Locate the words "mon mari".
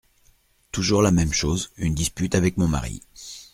2.57-3.03